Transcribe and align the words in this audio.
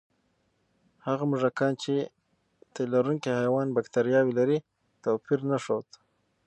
هغه 1.05 1.23
موږکان 1.31 1.73
چې 1.83 1.93
د 2.03 2.07
تیلرونکي 2.75 3.29
حیوان 3.39 3.67
بکتریاوې 3.77 4.31
لري، 4.39 4.57
توپیر 5.03 5.39
نه 5.51 5.57
ښود. 5.63 5.87